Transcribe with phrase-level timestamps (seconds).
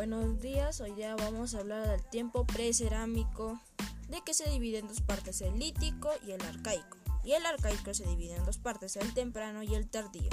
[0.00, 3.60] Buenos días, hoy día vamos a hablar del tiempo precerámico,
[4.08, 6.96] de que se divide en dos partes, el lítico y el arcaico.
[7.22, 10.30] Y el arcaico se divide en dos partes, el temprano y el tardío.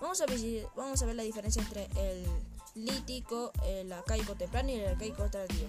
[0.00, 2.26] Vamos a ver, la diferencia entre el
[2.74, 5.68] lítico, el arcaico temprano y el arcaico tardío.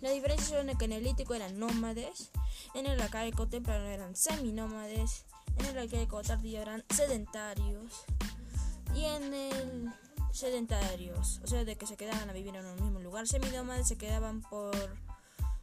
[0.00, 2.30] La diferencia es que en el lítico eran nómades,
[2.72, 5.26] en el arcaico temprano eran seminómades,
[5.58, 8.06] en el arcaico tardío eran sedentarios
[8.94, 9.34] y en
[10.34, 13.28] sedentarios, o sea, de que se quedaban a vivir en un mismo lugar.
[13.28, 14.74] Semidómades se quedaban por...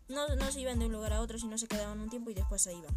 [0.07, 2.33] No, no se iban de un lugar a otro, sino se quedaban un tiempo y
[2.33, 2.95] después se iban.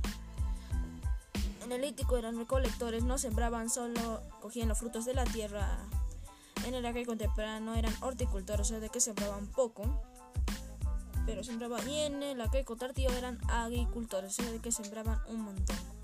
[1.64, 5.78] En el lítico eran recolectores, no sembraban, solo cogían los frutos de la tierra.
[6.64, 10.02] En el arcaico temprano eran horticultores, o sea, de que sembraban poco,
[11.27, 11.88] pero sembraban.
[11.88, 16.03] Y en el arcaico tardío eran agricultores, o sea, de que sembraban un montón.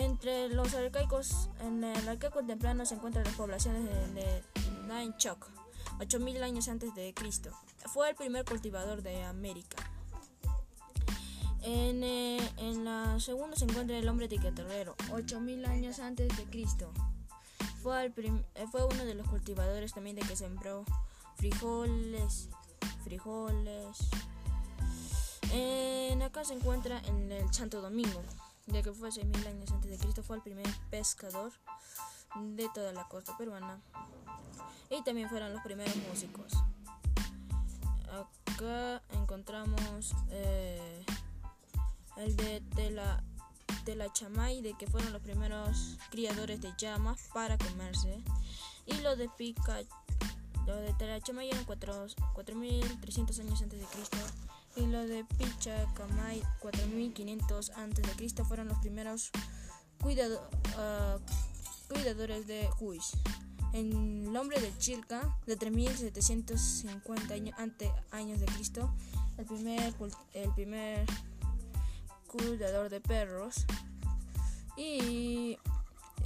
[0.00, 4.44] Entre los arcaicos, en el arcaico temprano se encuentran las poblaciones de,
[4.86, 5.48] Nainchok,
[5.98, 7.50] 8000 años antes de Cristo.
[7.86, 9.76] Fue el primer cultivador de América.
[11.62, 16.92] En, eh, en la segunda se encuentra el hombre tiqueterrero, 8000 años antes de Cristo.
[17.82, 18.12] Fue, el
[18.54, 20.84] eh, fue uno de los cultivadores también de que sembró
[21.34, 22.50] frijoles,
[23.02, 23.98] frijoles.
[25.52, 28.22] En acá se encuentra en el Santo Domingo
[28.72, 31.52] de que fue 6.000 años antes de Cristo, fue el primer pescador
[32.36, 33.80] de toda la costa peruana.
[34.90, 36.52] Y también fueron los primeros músicos.
[38.10, 41.04] Acá encontramos eh,
[42.16, 48.22] el de Tela, Chamay, de que fueron los primeros criadores de llamas para comerse.
[48.86, 49.80] Y lo de Pica,
[50.66, 54.18] lo de Telachamay eran 4.300 años antes de Cristo
[54.76, 58.44] y lo de Pichacamay 4500 a.C.
[58.44, 59.30] fueron los primeros
[60.76, 61.18] ah,
[61.88, 63.12] cuidadores de Huis.
[63.72, 67.34] El nombre de Chilca, de 3750
[68.12, 68.94] años de Cristo,
[69.36, 69.94] el primer,
[70.32, 71.06] el primer
[72.26, 73.66] cuidador de perros.
[74.76, 75.58] Y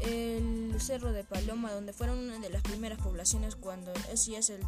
[0.03, 4.61] el Cerro de Paloma, donde fueron una de las primeras poblaciones cuando ese es el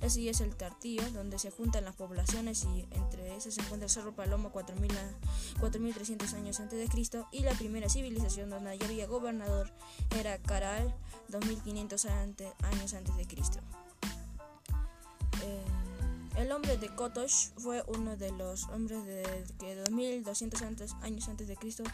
[0.00, 3.90] Así es el Tartío, donde se juntan las poblaciones y entre esas se encuentra el
[3.90, 9.70] Cerro Paloma 4300 años antes de Cristo y la primera civilización donde ya había gobernador
[10.18, 10.94] era Caral
[11.28, 13.60] 2500 años antes de Cristo.
[15.42, 15.64] Eh,
[16.36, 20.62] el hombre de Kotosh fue uno de los hombres de que 2200
[21.02, 21.84] años antes de Cristo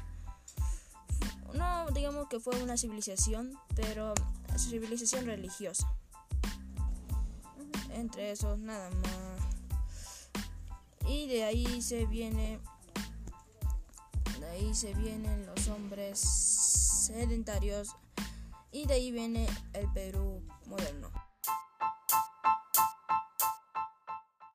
[1.55, 4.15] no digamos que fue una civilización, pero
[4.57, 5.93] civilización religiosa
[8.01, 10.47] entre esos nada más.
[11.07, 12.61] Y de ahí se viene
[14.39, 17.95] de ahí se vienen los hombres sedentarios
[18.73, 21.11] y de ahí viene el Perú moderno.